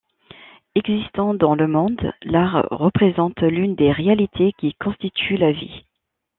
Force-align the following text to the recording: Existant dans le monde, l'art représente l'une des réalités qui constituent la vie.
Existant 0.73 1.35
dans 1.35 1.53
le 1.53 1.67
monde, 1.67 2.11
l'art 2.23 2.65
représente 2.71 3.41
l'une 3.41 3.75
des 3.75 3.91
réalités 3.91 4.51
qui 4.53 4.73
constituent 4.73 5.37
la 5.37 5.51
vie. 5.51 5.85